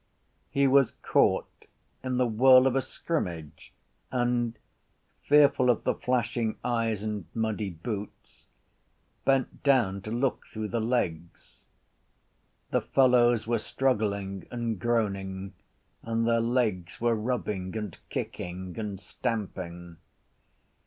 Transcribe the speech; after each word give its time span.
He 0.49 0.65
was 0.65 0.95
caught 1.03 1.65
in 2.03 2.17
the 2.17 2.25
whirl 2.25 2.65
of 2.65 2.75
a 2.75 2.81
scrimmage 2.81 3.71
and, 4.11 4.57
fearful 5.21 5.69
of 5.69 5.83
the 5.83 5.93
flashing 5.93 6.57
eyes 6.63 7.03
and 7.03 7.27
muddy 7.35 7.69
boots, 7.69 8.47
bent 9.25 9.61
down 9.61 10.01
to 10.01 10.09
look 10.09 10.47
through 10.47 10.69
the 10.69 10.79
legs. 10.79 11.67
The 12.71 12.81
fellows 12.81 13.45
were 13.45 13.59
struggling 13.59 14.47
and 14.49 14.79
groaning 14.79 15.53
and 16.01 16.27
their 16.27 16.41
legs 16.41 16.99
were 16.99 17.13
rubbing 17.13 17.77
and 17.77 17.95
kicking 18.09 18.79
and 18.79 18.99
stamping. 18.99 19.97